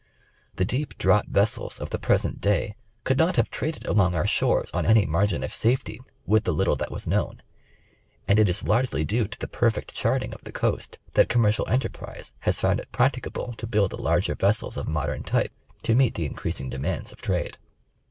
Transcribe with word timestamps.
The 0.55 0.65
deep 0.65 0.97
draught 0.97 1.27
vessels 1.27 1.77
of 1.79 1.91
the 1.91 1.99
present 1.99 2.41
day 2.41 2.75
could 3.03 3.19
not 3.19 3.35
have 3.35 3.51
traded 3.51 3.85
along 3.85 4.15
our 4.15 4.25
shores 4.25 4.71
on 4.73 4.83
any 4.83 5.05
margin 5.05 5.43
of 5.43 5.53
safety 5.53 6.01
with 6.25 6.43
the 6.43 6.53
little 6.53 6.75
that 6.77 6.91
was 6.91 7.05
known, 7.05 7.43
and 8.27 8.39
it 8.39 8.49
is 8.49 8.67
largely 8.67 9.03
due 9.05 9.27
to 9.27 9.37
the 9.37 9.47
perfect 9.47 9.93
charting 9.93 10.33
of 10.33 10.43
the 10.43 10.51
coast, 10.51 10.97
that 11.13 11.29
commercial 11.29 11.67
enterprise 11.67 12.33
has 12.39 12.59
found 12.59 12.79
it 12.79 12.91
practicable 12.91 13.53
to 13.53 13.67
build 13.67 13.91
the 13.91 14.01
larger 14.01 14.33
vessels 14.33 14.75
of 14.75 14.87
modern 14.87 15.21
type 15.21 15.53
to 15.83 15.93
meet 15.93 16.15
the 16.15 16.25
increasing 16.25 16.67
demands 16.67 17.11
of 17.11 17.21
trade. 17.21 17.59